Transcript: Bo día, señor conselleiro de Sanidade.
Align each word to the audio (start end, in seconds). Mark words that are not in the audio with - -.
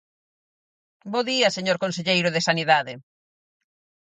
Bo 1.11 1.21
día, 1.29 1.55
señor 1.57 1.77
conselleiro 1.83 2.29
de 2.31 2.45
Sanidade. 2.47 2.93